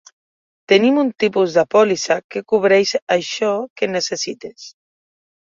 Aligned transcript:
Tenim 0.71 0.95
un 1.01 1.11
tipus 1.23 1.57
de 1.57 1.63
pòlissa 1.75 2.17
que 2.33 2.41
cobreix 2.55 2.95
això 3.17 3.53
que 3.83 3.93
necessites. 3.93 4.69